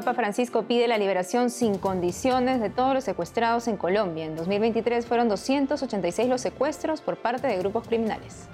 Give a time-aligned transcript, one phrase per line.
[0.00, 4.24] Papa Francisco pide la liberación sin condiciones de todos los secuestrados en Colombia.
[4.24, 8.48] En 2023 fueron 286 los secuestros por parte de grupos criminales.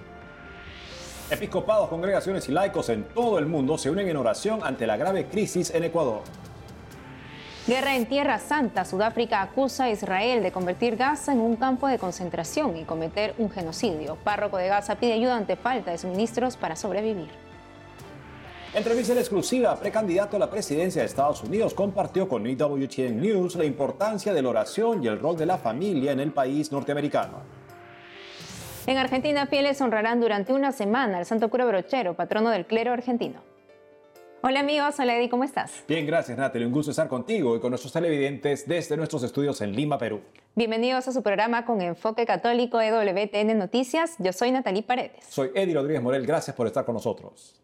[1.31, 5.27] Episcopados, congregaciones y laicos en todo el mundo se unen en oración ante la grave
[5.27, 6.23] crisis en Ecuador.
[7.69, 8.85] Guerra en Tierra Santa.
[8.85, 13.51] Sudáfrica acusa a Israel de convertir Gaza en un campo de concentración y cometer un
[13.51, 14.17] genocidio.
[14.25, 17.46] Párroco de Gaza pide ayuda ante falta de suministros para sobrevivir.
[18.77, 23.65] Entrevista en exclusiva, precandidato a la presidencia de Estados Unidos compartió con EWTN News la
[23.65, 27.41] importancia de la oración y el rol de la familia en el país norteamericano.
[28.87, 33.41] En Argentina, fieles honrarán durante una semana al Santo Cura Brochero, patrono del clero argentino.
[34.43, 35.83] Hola amigos, hola Eddie, ¿cómo estás?
[35.89, 39.73] Bien, gracias Natalie, un gusto estar contigo y con nuestros televidentes desde nuestros estudios en
[39.75, 40.21] Lima, Perú.
[40.55, 44.17] Bienvenidos a su programa con enfoque católico EWTN Noticias.
[44.19, 45.25] Yo soy Natalie Paredes.
[45.31, 47.63] Soy Eddie Rodríguez Morel, gracias por estar con nosotros.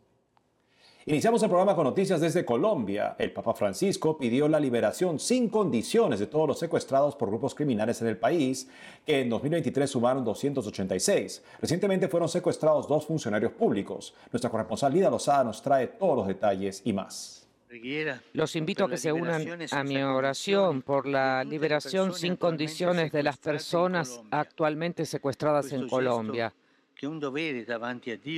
[1.05, 3.17] Iniciamos el programa con noticias desde Colombia.
[3.19, 8.00] El Papa Francisco pidió la liberación sin condiciones de todos los secuestrados por grupos criminales
[8.03, 8.69] en el país,
[9.05, 11.42] que en 2023 sumaron 286.
[11.61, 14.14] Recientemente fueron secuestrados dos funcionarios públicos.
[14.31, 17.48] Nuestra corresponsal Lida Lozada nos trae todos los detalles y más.
[18.33, 23.25] Los invito a que se unan a mi oración por la liberación sin condiciones de
[23.25, 26.53] las personas actualmente secuestradas en Colombia.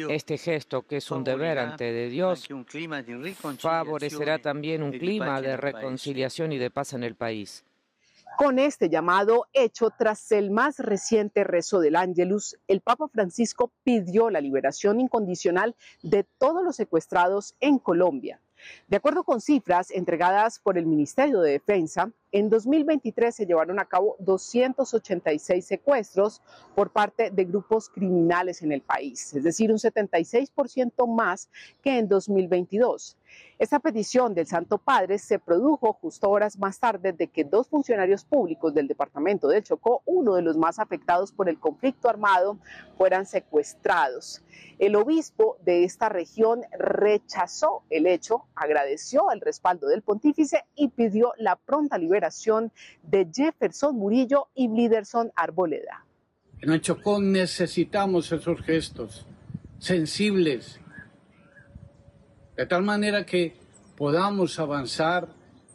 [0.09, 2.49] Este gesto, que es un deber ante de Dios,
[3.59, 7.63] favorecerá también un clima de reconciliación y de paz en el país.
[8.39, 14.29] Con este llamado hecho tras el más reciente rezo del Ángelus, el Papa Francisco pidió
[14.29, 18.41] la liberación incondicional de todos los secuestrados en Colombia.
[18.89, 23.85] De acuerdo con cifras entregadas por el Ministerio de Defensa, en 2023 se llevaron a
[23.85, 26.43] cabo 286 secuestros
[26.75, 31.49] por parte de grupos criminales en el país, es decir, un 76% más
[31.81, 33.17] que en 2022.
[33.57, 38.25] Esta petición del Santo Padre se produjo justo horas más tarde de que dos funcionarios
[38.25, 42.59] públicos del departamento del Chocó, uno de los más afectados por el conflicto armado,
[42.99, 44.43] fueran secuestrados.
[44.81, 51.33] El obispo de esta región rechazó el hecho, agradeció el respaldo del pontífice y pidió
[51.39, 56.05] la pronta liberación de Jefferson Murillo y Bliderson Arboleda.
[56.61, 59.27] En el Chocó necesitamos esos gestos
[59.79, 60.81] sensibles,
[62.57, 63.57] de tal manera que
[63.97, 65.29] podamos avanzar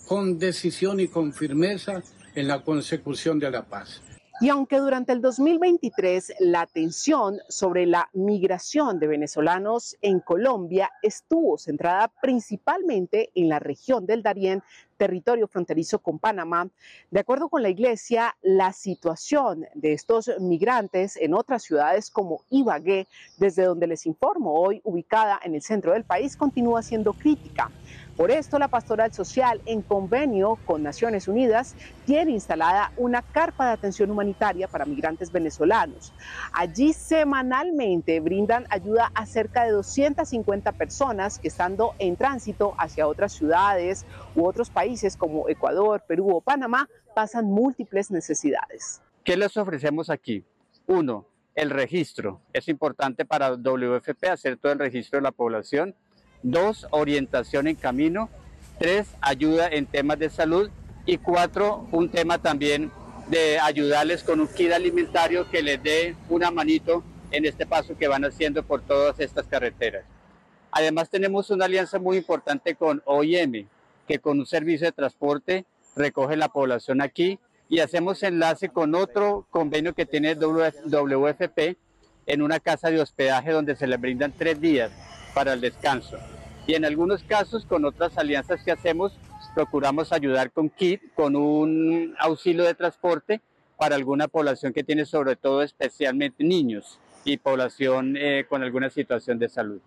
[0.08, 2.02] con decisión y con firmeza
[2.34, 4.02] en la consecución de la paz.
[4.42, 11.58] Y aunque durante el 2023 la atención sobre la migración de venezolanos en Colombia estuvo
[11.58, 14.64] centrada principalmente en la región del Darién,
[14.96, 16.70] territorio fronterizo con Panamá,
[17.12, 23.08] de acuerdo con la Iglesia, la situación de estos migrantes en otras ciudades como Ibagué,
[23.38, 27.72] desde donde les informo hoy, ubicada en el centro del país, continúa siendo crítica.
[28.19, 33.72] Por esto, la Pastoral Social, en convenio con Naciones Unidas, tiene instalada una carpa de
[33.72, 36.12] atención humanitaria para migrantes venezolanos.
[36.52, 43.31] Allí semanalmente brindan ayuda a cerca de 250 personas que estando en tránsito hacia otras
[43.31, 49.02] ciudades u otros países como Ecuador, Perú o Panamá pasan múltiples necesidades.
[49.24, 50.44] ¿Qué les ofrecemos aquí?
[50.88, 51.25] Uno,
[51.56, 52.41] el registro.
[52.52, 55.96] Es importante para WFP hacer todo el registro de la población
[56.42, 58.30] Dos, orientación en camino.
[58.78, 60.70] Tres, ayuda en temas de salud.
[61.06, 62.92] Y cuatro, un tema también
[63.30, 68.08] de ayudarles con un kit alimentario que les dé una manito en este paso que
[68.08, 70.04] van haciendo por todas estas carreteras.
[70.72, 73.68] Además tenemos una alianza muy importante con OIM,
[74.08, 77.40] que con un servicio de transporte recoge la población aquí
[77.70, 81.78] y hacemos enlace con otro convenio que tiene WFP
[82.26, 84.92] en una casa de hospedaje donde se les brindan tres días
[85.40, 86.18] para el descanso.
[86.68, 89.14] Y en algunos casos, con otras alianzas que hacemos,
[89.56, 93.40] procuramos ayudar con kit, con un auxilio de transporte
[93.78, 99.40] para alguna población que tiene sobre todo especialmente niños y población eh, con alguna situación
[99.40, 99.80] de salud.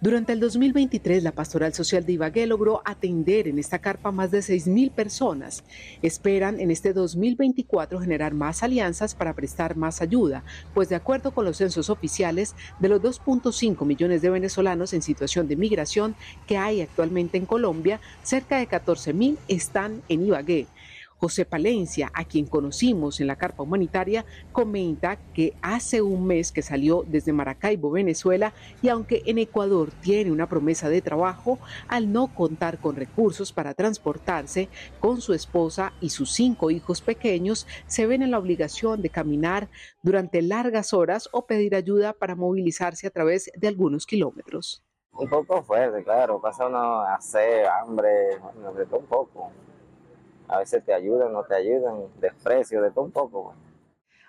[0.00, 4.38] Durante el 2023, la Pastoral Social de Ibagué logró atender en esta carpa más de
[4.38, 5.64] 6.000 personas.
[6.02, 11.44] Esperan en este 2024 generar más alianzas para prestar más ayuda, pues de acuerdo con
[11.44, 16.14] los censos oficiales, de los 2.5 millones de venezolanos en situación de migración
[16.46, 20.68] que hay actualmente en Colombia, cerca de 14.000 están en Ibagué.
[21.18, 26.62] José Palencia, a quien conocimos en la carpa humanitaria, comenta que hace un mes que
[26.62, 32.28] salió desde Maracaibo, Venezuela, y aunque en Ecuador tiene una promesa de trabajo, al no
[32.34, 34.68] contar con recursos para transportarse
[35.00, 39.68] con su esposa y sus cinco hijos pequeños, se ven en la obligación de caminar
[40.02, 44.84] durante largas horas o pedir ayuda para movilizarse a través de algunos kilómetros.
[45.12, 46.40] Un poco fuerte, claro.
[46.40, 48.38] Pasa uno a hacer hambre,
[48.88, 49.50] todo un poco.
[50.48, 53.54] A veces te ayudan, no te ayudan, desprecio, de todo un poco.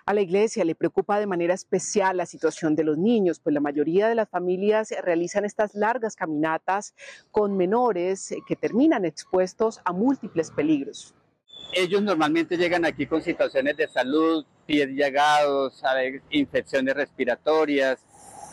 [0.06, 3.60] A la iglesia le preocupa de manera especial la situación de los niños, pues la
[3.60, 6.94] mayoría de las familias realizan estas largas caminatas
[7.30, 11.14] con menores que terminan expuestos a múltiples peligros.
[11.72, 15.80] Ellos normalmente llegan aquí con situaciones de salud, pies llagados,
[16.30, 18.00] infecciones respiratorias,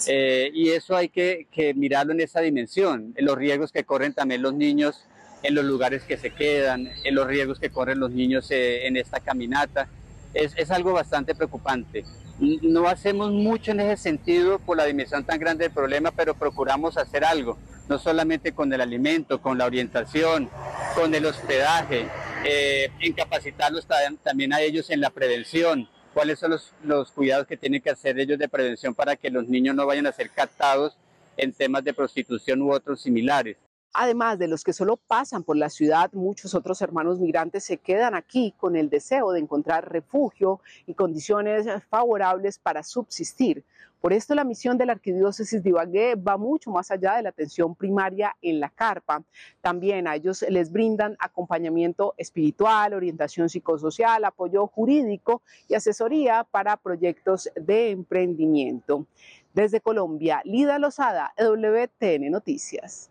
[0.05, 4.41] eh, y eso hay que, mirarlo en esa dimensión, en los riesgos que corren también
[4.41, 5.05] los niños
[5.43, 8.97] en los lugares que se quedan, en los riesgos que corren los niños eh, en
[8.97, 9.87] esta caminata.
[10.33, 12.05] Es, algo bastante preocupante.
[12.39, 16.97] No hacemos mucho en ese sentido por la dimensión tan grande del problema, pero procuramos
[16.97, 17.57] hacer algo,
[17.89, 20.49] no solamente con el alimento, con la orientación,
[20.93, 22.05] con el hospedaje,
[22.45, 23.87] eh, en capacitarlos
[24.21, 28.19] también a ellos en la prevención, cuáles son los, los cuidados que tienen que hacer
[28.19, 30.95] ellos de prevención para que los niños no vayan a ser captados
[31.35, 33.57] en temas de prostitución u otros similares.
[33.99, 38.13] Además de los que solo pasan por la ciudad, muchos otros hermanos migrantes se quedan
[38.13, 43.65] aquí con el deseo de encontrar refugio y condiciones favorables para subsistir.
[43.99, 47.29] Por esto la misión de la Arquidiócesis de Ibagué va mucho más allá de la
[47.29, 49.23] atención primaria en la carpa.
[49.61, 57.49] También a ellos les brindan acompañamiento espiritual, orientación psicosocial, apoyo jurídico y asesoría para proyectos
[57.55, 59.07] de emprendimiento.
[59.55, 63.09] Desde Colombia, Lida Lozada, WTN Noticias.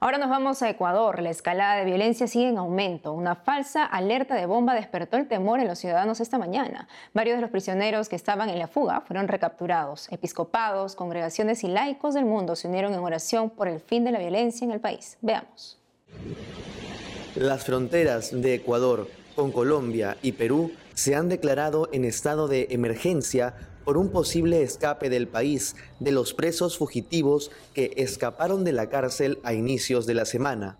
[0.00, 1.20] Ahora nos vamos a Ecuador.
[1.20, 3.12] La escalada de violencia sigue en aumento.
[3.12, 6.86] Una falsa alerta de bomba despertó el temor en los ciudadanos esta mañana.
[7.14, 10.06] Varios de los prisioneros que estaban en la fuga fueron recapturados.
[10.12, 14.20] Episcopados, congregaciones y laicos del mundo se unieron en oración por el fin de la
[14.20, 15.18] violencia en el país.
[15.20, 15.78] Veamos.
[17.34, 23.54] Las fronteras de Ecuador con Colombia y Perú se han declarado en estado de emergencia
[23.88, 29.38] por un posible escape del país de los presos fugitivos que escaparon de la cárcel
[29.44, 30.76] a inicios de la semana.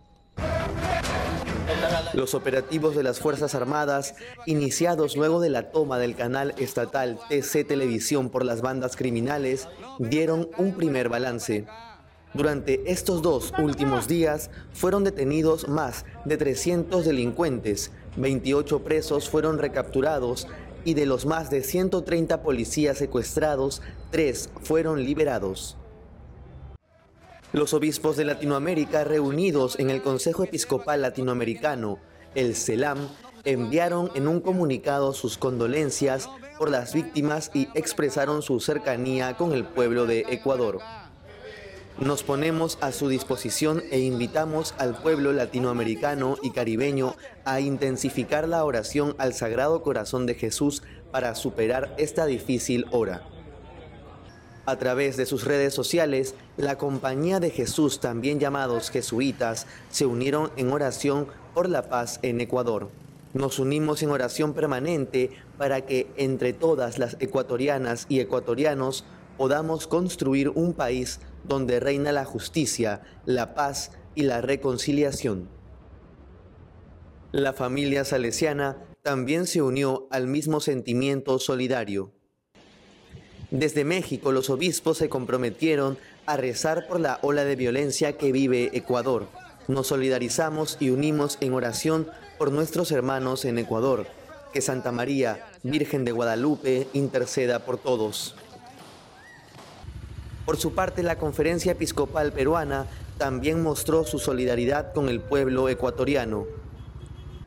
[2.12, 4.14] Los operativos de las Fuerzas Armadas,
[4.44, 9.68] iniciados luego de la toma del canal estatal TC Televisión por las bandas criminales,
[9.98, 11.64] dieron un primer balance.
[12.34, 20.46] Durante estos dos últimos días fueron detenidos más de 300 delincuentes, 28 presos fueron recapturados
[20.84, 25.76] y de los más de 130 policías secuestrados, tres fueron liberados.
[27.52, 31.98] Los obispos de Latinoamérica reunidos en el Consejo Episcopal Latinoamericano,
[32.34, 32.98] el CELAM,
[33.44, 36.28] enviaron en un comunicado sus condolencias
[36.58, 40.80] por las víctimas y expresaron su cercanía con el pueblo de Ecuador.
[42.00, 48.64] Nos ponemos a su disposición e invitamos al pueblo latinoamericano y caribeño a intensificar la
[48.64, 53.24] oración al Sagrado Corazón de Jesús para superar esta difícil hora.
[54.64, 60.52] A través de sus redes sociales, la Compañía de Jesús, también llamados jesuitas, se unieron
[60.56, 62.90] en oración por la paz en Ecuador.
[63.34, 69.04] Nos unimos en oración permanente para que entre todas las ecuatorianas y ecuatorianos
[69.36, 75.48] podamos construir un país donde reina la justicia, la paz y la reconciliación.
[77.32, 82.12] La familia salesiana también se unió al mismo sentimiento solidario.
[83.50, 88.70] Desde México los obispos se comprometieron a rezar por la ola de violencia que vive
[88.74, 89.26] Ecuador.
[89.68, 92.08] Nos solidarizamos y unimos en oración
[92.38, 94.06] por nuestros hermanos en Ecuador.
[94.52, 98.34] Que Santa María, Virgen de Guadalupe, interceda por todos.
[100.48, 102.86] Por su parte, la Conferencia Episcopal Peruana
[103.18, 106.46] también mostró su solidaridad con el pueblo ecuatoriano.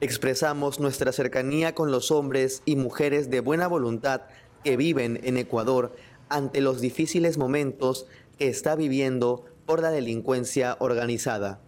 [0.02, 4.22] Expresamos nuestra cercanía con los hombres y mujeres de buena voluntad
[4.64, 5.96] que viven en Ecuador
[6.30, 8.06] ante los difíciles momentos
[8.38, 11.60] que está viviendo por la delincuencia organizada.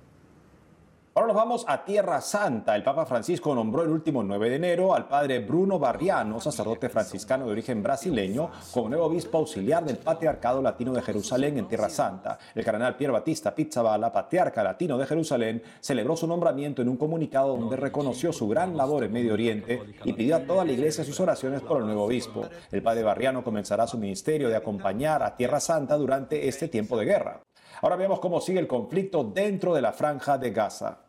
[1.15, 2.75] Ahora nos vamos a Tierra Santa.
[2.75, 7.45] El Papa Francisco nombró el último 9 de enero al padre Bruno Barriano, sacerdote franciscano
[7.45, 12.39] de origen brasileño, como nuevo obispo auxiliar del Patriarcado Latino de Jerusalén en Tierra Santa.
[12.55, 17.57] El cardenal Pier Batista Pizzabala, patriarca latino de Jerusalén, celebró su nombramiento en un comunicado
[17.57, 21.19] donde reconoció su gran labor en Medio Oriente y pidió a toda la iglesia sus
[21.19, 22.47] oraciones por el nuevo obispo.
[22.71, 27.05] El padre Barriano comenzará su ministerio de acompañar a Tierra Santa durante este tiempo de
[27.05, 27.42] guerra.
[27.81, 30.99] Ahora veamos cómo sigue el conflicto dentro de la franja de Gaza.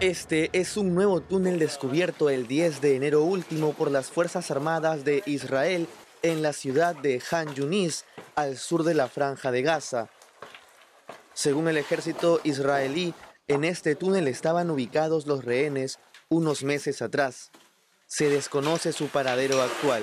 [0.00, 5.04] Este es un nuevo túnel descubierto el 10 de enero último por las Fuerzas Armadas
[5.06, 5.88] de Israel
[6.22, 8.04] en la ciudad de Han Yunis,
[8.34, 10.10] al sur de la franja de Gaza.
[11.32, 13.14] Según el ejército israelí,
[13.48, 17.50] en este túnel estaban ubicados los rehenes unos meses atrás.
[18.06, 20.02] Se desconoce su paradero actual.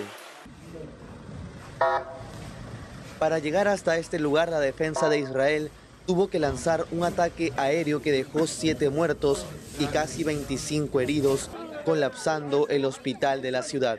[3.23, 5.71] Para llegar hasta este lugar, la defensa de Israel
[6.05, 9.45] tuvo que lanzar un ataque aéreo que dejó siete muertos
[9.79, 11.49] y casi 25 heridos,
[11.85, 13.97] colapsando el hospital de la ciudad.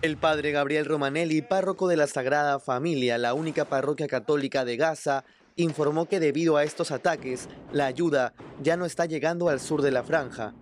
[0.00, 5.24] El padre Gabriel Romanelli, párroco de la Sagrada Familia, la única parroquia católica de Gaza,
[5.56, 9.90] informó que debido a estos ataques, la ayuda ya no está llegando al sur de
[9.90, 10.54] la franja,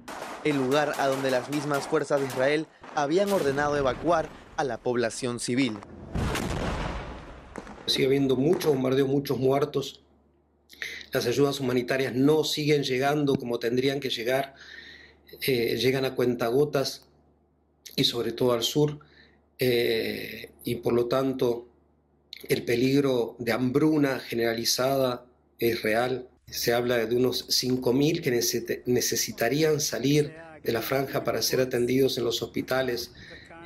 [0.43, 5.41] el lugar a donde las mismas fuerzas de Israel habían ordenado evacuar a la población
[5.41, 5.75] civil.
[7.87, 10.03] Sigue habiendo mucho bombardeo, muchos muertos.
[11.13, 14.55] Las ayudas humanitarias no siguen llegando como tendrían que llegar.
[15.47, 17.07] Eh, llegan a cuentagotas
[17.95, 18.99] y sobre todo al sur.
[19.59, 21.69] Eh, y por lo tanto
[22.49, 25.25] el peligro de hambruna generalizada
[25.59, 26.29] es real.
[26.49, 32.25] Se habla de unos 5.000 que necesitarían salir de la franja para ser atendidos en
[32.25, 33.13] los hospitales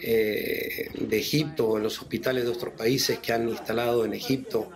[0.03, 4.71] eh, de Egipto o en los hospitales de otros países que han instalado en Egipto.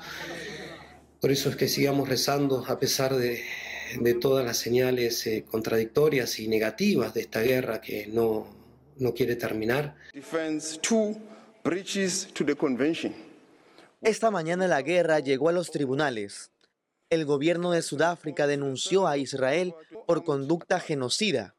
[1.21, 3.43] Por eso es que sigamos rezando a pesar de,
[4.21, 8.47] todas las señales eh, contradictorias y negativas de esta guerra que no,
[8.99, 9.95] no quiere terminar.
[14.03, 16.51] Esta mañana la guerra llegó a los tribunales.
[17.09, 19.75] El gobierno de Sudáfrica denunció a Israel
[20.07, 21.54] por conducta genocida.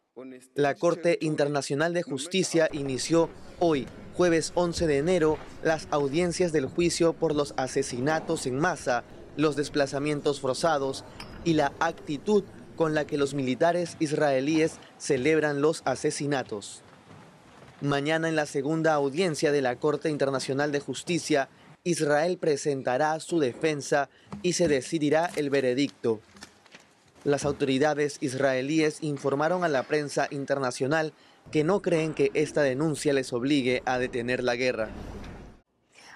[0.54, 3.30] La Corte Internacional de Justicia inició
[3.60, 9.04] hoy, jueves 11 de enero, las audiencias del juicio por los asesinatos en masa,
[9.36, 11.04] los desplazamientos forzados
[11.44, 12.46] y la actitud
[12.78, 16.82] con la que los militares israelíes celebran los asesinatos.
[17.82, 21.50] Mañana en la segunda audiencia de la Corte Internacional de Justicia,
[21.84, 24.10] Israel presentará su defensa
[24.44, 26.22] y se decidirá el veredicto.
[27.26, 31.12] Las autoridades israelíes informaron a la prensa internacional
[31.52, 34.90] que no creen que esta denuncia les obligue a detener la guerra.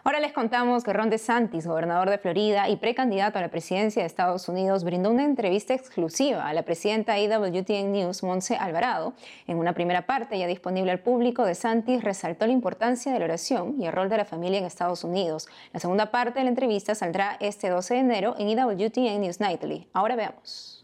[0.04, 4.06] Ahora les contamos que Ron DeSantis, gobernador de Florida y precandidato a la presidencia de
[4.06, 9.14] Estados Unidos, brindó una entrevista exclusiva a la presidenta IWTN News, Monse Alvarado.
[9.48, 13.76] En una primera parte, ya disponible al público, DeSantis resaltó la importancia de la oración
[13.82, 15.48] y el rol de la familia en Estados Unidos.
[15.74, 19.88] La segunda parte de la entrevista saldrá este 12 de enero en IWTN News Nightly.
[19.92, 20.79] Ahora veamos.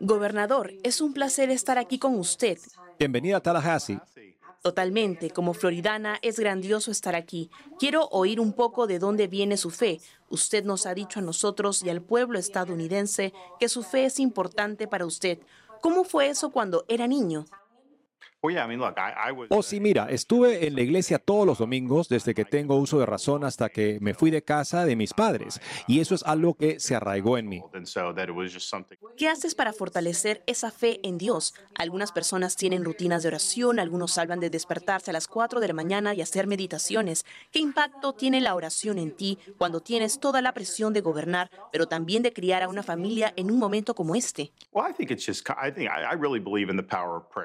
[0.00, 2.58] Gobernador, es un placer estar aquí con usted.
[2.98, 3.98] Bienvenida a Tallahassee.
[4.62, 7.50] Totalmente, como floridana es grandioso estar aquí.
[7.78, 10.00] Quiero oír un poco de dónde viene su fe.
[10.28, 14.86] Usted nos ha dicho a nosotros y al pueblo estadounidense que su fe es importante
[14.86, 15.38] para usted.
[15.80, 17.46] ¿Cómo fue eso cuando era niño?
[19.50, 23.06] Oh, sí, mira, estuve en la iglesia todos los domingos desde que tengo uso de
[23.06, 25.60] razón hasta que me fui de casa de mis padres.
[25.86, 27.62] Y eso es algo que se arraigó en mí.
[29.16, 31.54] ¿Qué haces para fortalecer esa fe en Dios?
[31.74, 35.74] Algunas personas tienen rutinas de oración, algunos hablan de despertarse a las 4 de la
[35.74, 37.24] mañana y hacer meditaciones.
[37.50, 41.86] ¿Qué impacto tiene la oración en ti cuando tienes toda la presión de gobernar, pero
[41.86, 44.52] también de criar a una familia en un momento como este?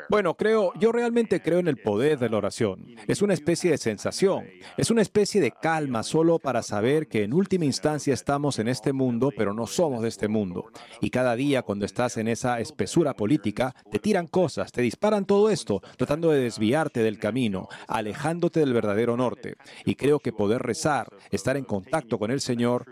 [0.09, 2.85] Bueno, creo, realmente creo en el poder de la oración.
[3.07, 4.45] Es una especie de sensación,
[4.77, 8.93] es una especie de calma solo para saber que en última instancia estamos en este
[8.93, 10.65] mundo, pero no somos de este mundo.
[10.99, 15.49] Y cada día cuando estás en esa espesura política, te tiran cosas, te disparan todo
[15.49, 19.55] esto, tratando de desviarte del camino, alejándote del verdadero norte.
[19.85, 22.85] Y creo que poder rezar, estar en contacto con el Señor,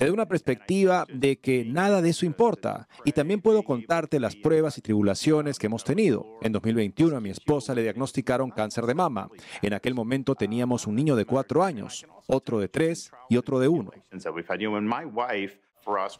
[0.00, 2.88] te una perspectiva de que nada de eso importa.
[3.04, 6.38] Y también puedo contarte las pruebas y tribulaciones que hemos tenido.
[6.40, 9.28] En 2021 a mi esposa le diagnosticaron cáncer de mama.
[9.60, 13.68] En aquel momento teníamos un niño de cuatro años, otro de tres y otro de
[13.68, 13.90] uno.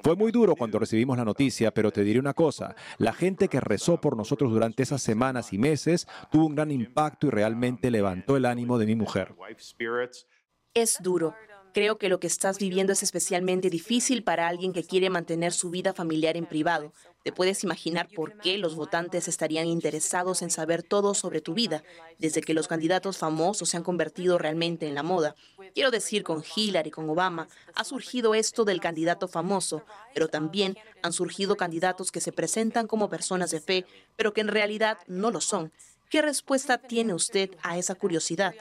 [0.03, 3.61] Fue muy duro cuando recibimos la noticia, pero te diré una cosa, la gente que
[3.61, 8.37] rezó por nosotros durante esas semanas y meses tuvo un gran impacto y realmente levantó
[8.37, 9.35] el ánimo de mi mujer.
[10.73, 11.35] Es duro,
[11.73, 15.71] Creo que lo que estás viviendo es especialmente difícil para alguien que quiere mantener su
[15.71, 16.93] vida familiar en privado.
[17.23, 21.85] Te puedes imaginar por qué los votantes estarían interesados en saber todo sobre tu vida,
[22.19, 25.37] desde que los candidatos famosos se han convertido realmente en la moda.
[25.75, 29.85] Quiero decir, con Hillary, con Obama, ha surgido esto del candidato famoso,
[30.15, 33.87] pero también han surgido candidatos que se presentan como personas de fe,
[34.17, 35.73] pero que en realidad no lo son.
[36.09, 38.55] ¿Qué respuesta tiene usted a esa curiosidad?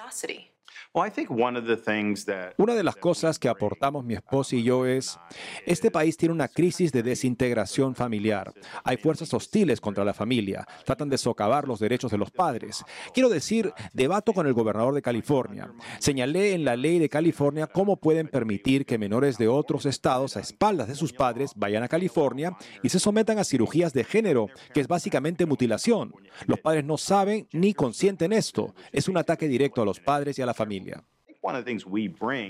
[2.58, 5.20] Una de las cosas que aportamos mi esposa y yo es,
[5.66, 8.54] este país tiene una crisis de desintegración familiar.
[8.84, 12.84] Hay fuerzas hostiles contra la familia, tratan de socavar los derechos de los padres.
[13.14, 15.72] Quiero decir, debato con el gobernador de California.
[16.00, 20.40] Señalé en la ley de California cómo pueden permitir que menores de otros estados a
[20.40, 24.82] espaldas de sus padres vayan a California y se sometan a cirugías de género, que
[24.82, 26.14] es básicamente mutilación.
[26.46, 28.74] Los padres no saben ni consienten esto.
[28.92, 30.59] Es un ataque directo a los padres y a la familia.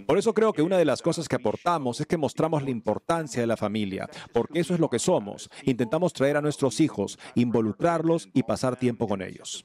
[0.05, 3.39] Por eso creo que una de las cosas que aportamos es que mostramos la importancia
[3.39, 5.49] de la familia, porque eso es lo que somos.
[5.63, 9.63] Intentamos traer a nuestros hijos, involucrarlos y pasar tiempo con ellos.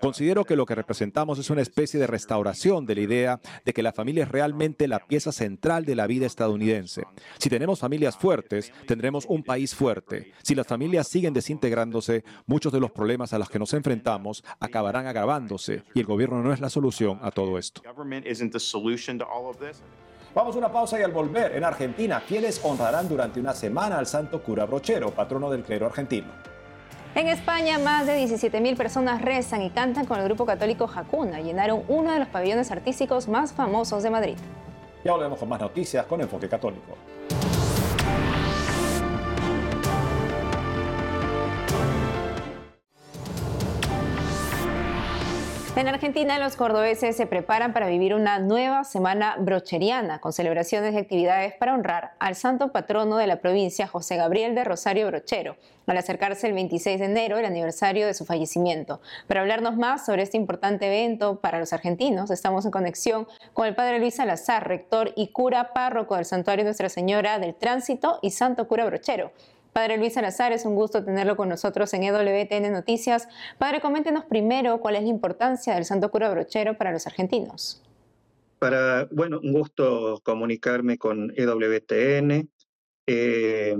[0.00, 3.82] Considero que lo que representamos es una especie de restauración de la idea de que
[3.82, 7.04] la familia es realmente la pieza central de la vida estadounidense.
[7.38, 10.32] Si tenemos familias fuertes, tendremos un país fuerte.
[10.42, 15.06] Si las familias siguen desintegrándose, muchos de los problemas a los que nos enfrentamos acabarán
[15.06, 17.82] agravándose y el gobierno no es la solución a todo esto.
[20.34, 24.06] Vamos a una pausa y al volver, en Argentina, fieles honrarán durante una semana al
[24.06, 26.53] santo cura brochero, patrono del clero argentino.
[27.16, 31.38] En España, más de 17.000 personas rezan y cantan con el grupo católico Jacuna.
[31.40, 34.36] Llenaron uno de los pabellones artísticos más famosos de Madrid.
[35.04, 36.96] Ya volvemos con más noticias con Enfoque Católico.
[45.76, 50.98] En Argentina, los cordobeses se preparan para vivir una nueva semana brocheriana, con celebraciones y
[50.98, 55.56] actividades para honrar al santo patrono de la provincia, José Gabriel de Rosario Brochero,
[55.88, 59.00] al acercarse el 26 de enero, el aniversario de su fallecimiento.
[59.26, 63.74] Para hablarnos más sobre este importante evento para los argentinos, estamos en conexión con el
[63.74, 68.68] padre Luis Salazar, rector y cura párroco del Santuario Nuestra Señora del Tránsito y Santo
[68.68, 69.32] Cura Brochero.
[69.74, 73.26] Padre Luis Salazar, es un gusto tenerlo con nosotros en EWTN Noticias.
[73.58, 77.82] Padre, coméntenos primero cuál es la importancia del Santo Cura Brochero para los argentinos.
[78.60, 82.48] Para, bueno, un gusto comunicarme con EWTN.
[83.08, 83.76] Eh,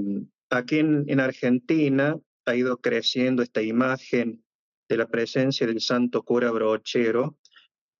[0.50, 4.42] aquí en, Argentina ha ido creciendo esta imagen
[4.88, 7.36] de la presencia del Santo Cura Brochero,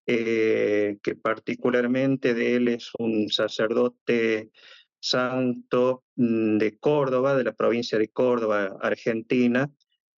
[0.05, 4.51] eh, que particularmente de él es un sacerdote
[5.05, 9.71] santo mm, de Córdoba, de la provincia de Córdoba, Argentina.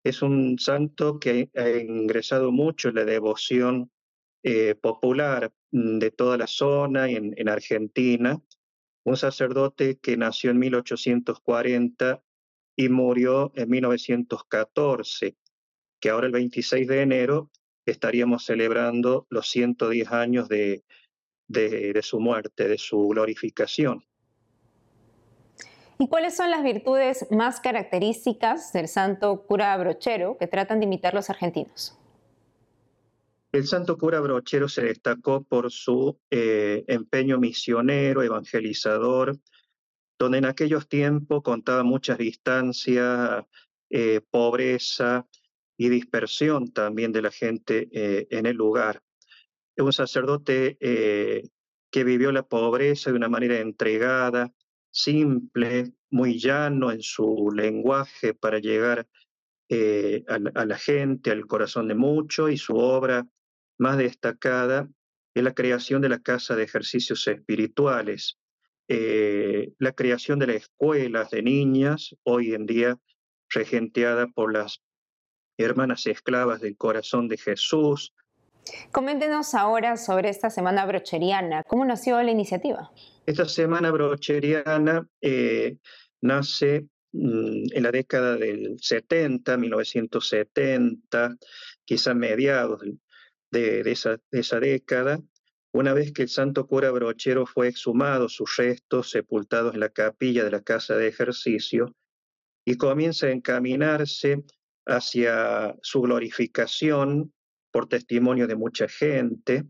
[0.03, 3.91] Es un santo que ha ingresado mucho en la devoción
[4.43, 8.41] eh, popular mm, de toda la zona en, Argentina.
[9.03, 12.23] Un sacerdote que nació en 1840
[12.77, 15.35] y murió en 1914,
[15.99, 17.51] que ahora el 26 de enero
[17.85, 20.83] estaríamos celebrando los 110 años de,
[21.47, 24.07] de su muerte, de su glorificación.
[25.99, 31.15] ¿Y cuáles son las virtudes más características del santo cura brochero que tratan de imitar
[31.15, 31.97] los argentinos?
[33.51, 39.39] El santo cura brochero se destacó por su eh, empeño misionero, evangelizador,
[40.19, 43.45] donde en aquellos tiempos contaba muchas distancias,
[43.89, 45.25] eh, pobreza
[45.77, 49.01] y dispersión también de la gente eh, en el lugar.
[49.75, 54.51] Es un sacerdote que vivió la pobreza de una manera entregada,
[54.91, 59.07] simple, muy llano en su lenguaje para llegar
[59.69, 63.27] eh, a, la gente, al corazón de muchos, y su obra
[63.77, 64.89] más destacada
[65.33, 68.39] es la creación de la Casa de Ejercicios Espirituales,
[68.87, 72.97] eh, la creación de las escuelas de niñas, hoy en día
[73.49, 74.81] regenteada por las
[75.57, 78.13] hermanas esclavas del corazón de Jesús.
[78.91, 81.63] Coméntenos ahora sobre esta semana brocheriana.
[81.63, 82.91] ¿Cómo nació la iniciativa?
[83.25, 85.77] Esta semana brocheriana eh,
[86.21, 91.35] nace mm, en la década del 70, 1970,
[91.85, 92.81] quizá mediados
[93.51, 95.19] de, esa, esa, década,
[95.71, 100.43] una vez que el santo cura brochero fue exhumado, sus restos sepultados en la capilla
[100.43, 101.95] de la casa de ejercicio,
[102.65, 104.43] y comienza a encaminarse
[104.85, 107.33] hacia su glorificación
[107.71, 109.65] por testimonio de mucha gente.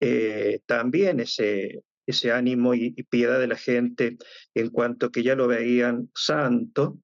[0.00, 4.18] Eh, también ese, ese ánimo y, piedad de la gente
[4.54, 6.98] en cuanto que ya lo veían santo,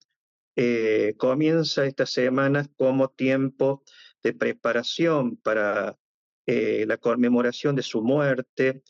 [0.56, 3.84] eh, comienza esta semana como tiempo
[4.22, 5.96] de preparación para
[6.46, 8.82] eh, la conmemoración de su muerte,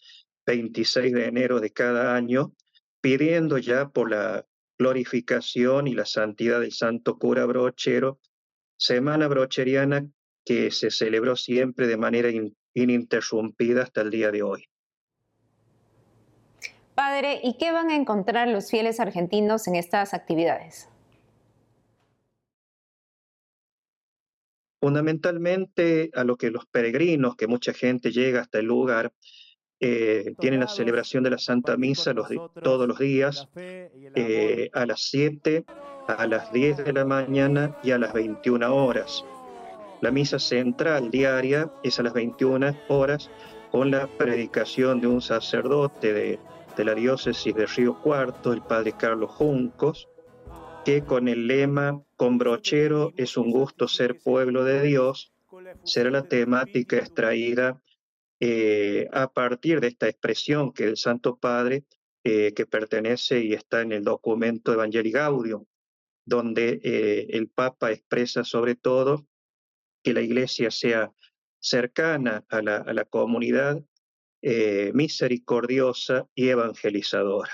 [0.46, 2.54] 26 de enero de cada año,
[3.00, 4.46] pidiendo ya por la
[4.78, 8.20] glorificación y la santidad del santo cura brochero,
[8.78, 10.08] semana brocheriana
[10.48, 12.30] que se celebró siempre de manera
[12.72, 14.64] ininterrumpida hasta el día de hoy.
[16.94, 20.88] Padre, ¿y qué van a encontrar los fieles argentinos en estas actividades?
[24.80, 29.12] Fundamentalmente a lo que los peregrinos, que mucha gente llega hasta el lugar,
[29.80, 32.14] eh, tienen la celebración de la Santa Misa
[32.62, 35.66] todos los días eh, a las 7,
[36.06, 39.22] a las 10 de la mañana y a las 21 horas.
[40.00, 43.30] La misa central diaria es a las 21 horas
[43.72, 49.32] con la predicación de un sacerdote de la diócesis de Río Cuarto, el padre Carlos
[49.32, 50.08] Juncos,
[50.84, 55.32] que con el lema Con brochero es un gusto ser pueblo de Dios,
[55.82, 57.82] será la temática extraída
[58.40, 61.84] eh, a partir de esta expresión que el Santo Padre,
[62.22, 65.64] eh, que pertenece y está en el documento Evangelii Gaudium,
[66.24, 69.26] donde eh, el Papa expresa sobre todo
[70.08, 71.12] que la Iglesia sea
[71.60, 73.82] cercana a la, a la comunidad,
[74.94, 77.50] misericordiosa y evangelizadora.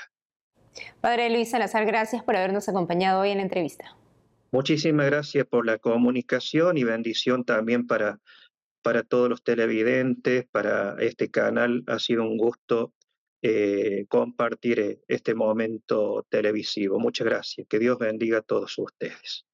[1.00, 3.96] Padre Luis Salazar, gracias por habernos acompañado hoy en la entrevista.
[4.52, 8.20] Muchísimas gracias por la comunicación y bendición también para
[8.84, 11.82] para todos los televidentes, para este canal.
[11.86, 12.92] Ha sido un gusto
[13.40, 17.00] eh, compartir eh, este momento televisivo.
[17.00, 17.66] Muchas gracias.
[17.66, 19.46] Que Dios bendiga a todos ustedes.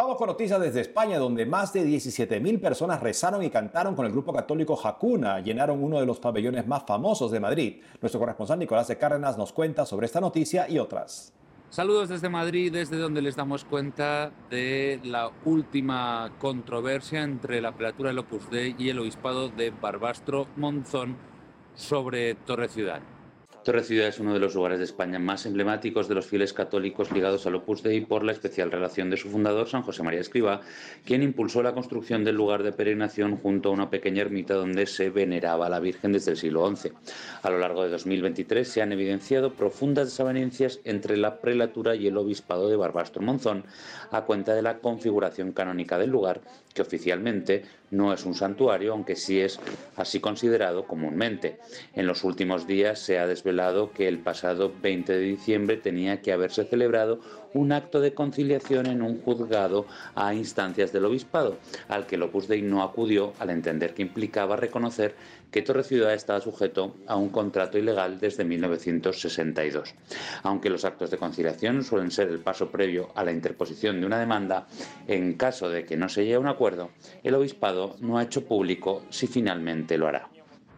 [0.00, 4.12] Vamos con noticias desde España, donde más de 17.000 personas rezaron y cantaron con el
[4.12, 5.40] grupo católico Jacuna.
[5.40, 7.82] Llenaron uno de los pabellones más famosos de Madrid.
[8.00, 11.34] Nuestro corresponsal Nicolás de Cárdenas nos cuenta sobre esta noticia y otras.
[11.68, 18.08] Saludos desde Madrid, desde donde les damos cuenta de la última controversia entre la prelatura
[18.08, 21.18] del Opus Dei y el obispado de Barbastro Monzón
[21.74, 23.02] sobre Torre Ciudad.
[23.62, 27.12] Torre Ciudad es uno de los lugares de España más emblemáticos de los fieles católicos
[27.12, 30.62] ligados al Opus Dei por la especial relación de su fundador, San José María Escriba,
[31.04, 35.10] quien impulsó la construcción del lugar de peregrinación junto a una pequeña ermita donde se
[35.10, 36.92] veneraba a la Virgen desde el siglo XI.
[37.42, 42.16] A lo largo de 2023 se han evidenciado profundas desavenencias entre la prelatura y el
[42.16, 43.64] obispado de Barbastro Monzón
[44.10, 46.40] a cuenta de la configuración canónica del lugar,
[46.72, 49.58] que oficialmente no es un santuario, aunque sí es
[49.96, 51.58] así considerado comúnmente.
[51.94, 56.32] En los últimos días se ha desvelado que el pasado 20 de diciembre tenía que
[56.32, 57.20] haberse celebrado
[57.52, 61.56] un acto de conciliación en un juzgado a instancias del obispado,
[61.88, 65.14] al que el Opus Dei no acudió al entender que implicaba reconocer
[65.50, 69.94] que Torre Ciudad estaba sujeto a un contrato ilegal desde 1962.
[70.42, 74.18] Aunque los actos de conciliación suelen ser el paso previo a la interposición de una
[74.18, 74.66] demanda,
[75.06, 76.90] en caso de que no se llegue a un acuerdo,
[77.22, 80.28] el obispado no ha hecho público si finalmente lo hará.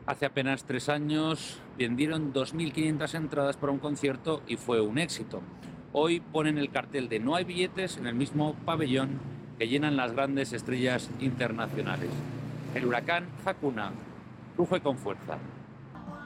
[0.07, 5.43] Hace apenas tres años vendieron 2.500 entradas para un concierto y fue un éxito.
[5.93, 9.21] Hoy ponen el cartel de no hay billetes en el mismo pabellón
[9.59, 12.11] que llenan las grandes estrellas internacionales.
[12.75, 13.93] El huracán Hakuna
[14.67, 15.39] fue con fuerza.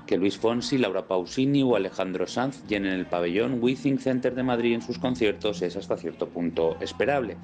[0.07, 4.75] Que Luis Fonsi, Laura Pausini o Alejandro Sanz llenen el pabellón Withing Center de Madrid
[4.75, 7.37] en sus conciertos es hasta cierto punto esperable.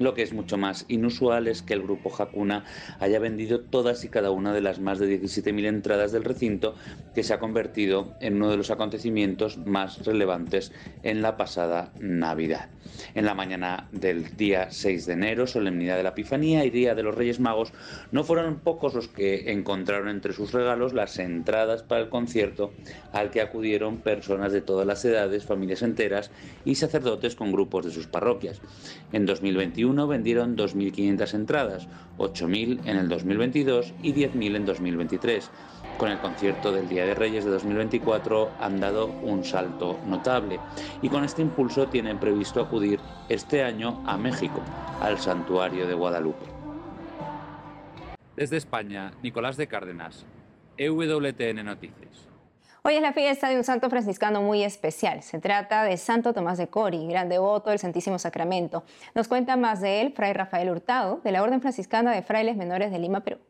[0.00, 2.64] Lo que es mucho más inusual es que el grupo Hakuna
[3.00, 6.74] haya vendido todas y cada una de las más de 17.000 entradas del recinto,
[7.14, 12.70] que se ha convertido en uno de los acontecimientos más relevantes en la pasada Navidad.
[13.14, 17.02] En la mañana del día 6 de enero, solemnidad de la Epifanía y Día de
[17.02, 17.74] los Reyes Magos,
[18.10, 22.72] no fueron pocos los que encontraron entre sus regalos las entradas para el concierto
[23.12, 26.30] al que acudieron personas de todas las edades, familias enteras
[26.64, 28.60] y sacerdotes con grupos de sus parroquias.
[29.12, 35.50] En 2021, vendieron 2.500 entradas, 8.000 en el 2022 y 10.000 en 2023.
[35.98, 40.58] Con el concierto del Día de Reyes de 2024 han dado un salto notable
[41.02, 44.62] y con este impulso tienen previsto acudir este año a México,
[45.00, 46.46] al santuario de Guadalupe.
[48.36, 50.24] Desde España, Nicolás de Cárdenas,
[50.80, 52.26] EWTN Noticias.
[52.82, 55.22] Hoy es la fiesta de un santo franciscano muy especial.
[55.22, 58.82] Se trata de Santo Tomás de Cori, gran devoto del Santísimo Sacramento.
[59.14, 62.90] Nos cuenta más de él Fray Rafael Hurtado, de la Orden Franciscana de Frailes Menores
[62.90, 63.40] de Lima, Perú.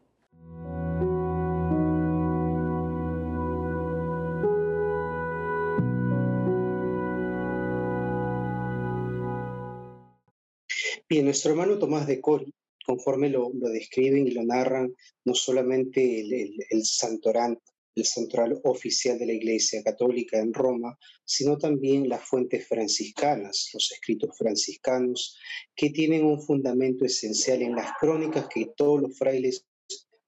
[11.09, 12.53] Bien, nuestro hermano Tomás de Cori,
[12.87, 17.63] conforme lo, describen y lo narran, no solamente el, el, el santorante,
[17.95, 23.91] el central oficial de la Iglesia Católica en Roma, sino también las fuentes franciscanas, los
[23.93, 25.37] escritos franciscanos,
[25.75, 29.67] que tienen un fundamento esencial en las crónicas que todos los frailes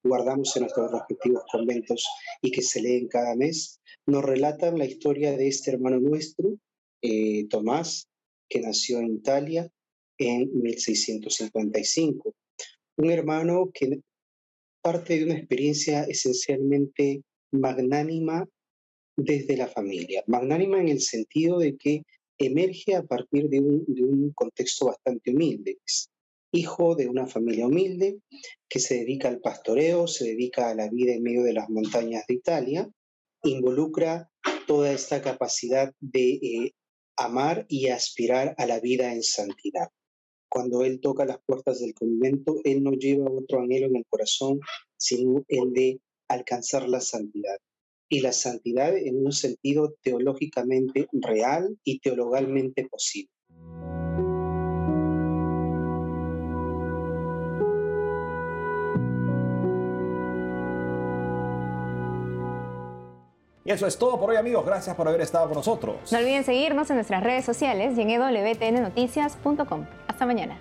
[0.02, 2.06] guardamos en nuestros respectivos conventos
[2.40, 6.56] y que se leen cada mes, nos relatan la historia de este hermano nuestro,
[7.02, 8.08] eh, Tomás,
[8.48, 9.70] que nació en Italia
[10.18, 12.34] en 1655.
[12.96, 14.00] Un hermano que
[14.82, 18.46] parte de una experiencia esencialmente magnánima
[19.16, 20.24] desde la familia.
[20.26, 22.02] Magnánima en el sentido de que
[22.38, 25.78] emerge a partir de un, contexto bastante humilde.
[26.52, 28.18] Hijo de una familia humilde
[28.68, 32.24] que se dedica al pastoreo, se dedica a la vida en medio de las montañas
[32.26, 32.90] de Italia,
[33.44, 34.28] involucra
[34.66, 36.72] toda esta capacidad de eh,
[37.16, 39.88] amar y aspirar a la vida en santidad.
[40.52, 44.60] Cuando él toca las puertas del convento, él no lleva otro anhelo en el corazón,
[44.98, 47.56] sino el de alcanzar la santidad.
[48.10, 53.30] Y la santidad en un sentido teológicamente real y teologalmente posible.
[63.64, 66.10] Y eso es todo por hoy amigos, gracias por haber estado con nosotros.
[66.10, 69.86] No olviden seguirnos en nuestras redes sociales y en wtnnoticias.com.
[70.08, 70.58] Hasta mañana.